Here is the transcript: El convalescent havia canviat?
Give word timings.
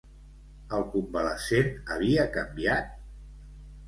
El 0.77 0.85
convalescent 0.95 1.69
havia 1.97 2.25
canviat? 2.39 2.89